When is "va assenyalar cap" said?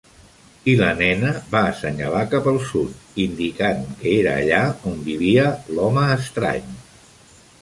1.51-2.49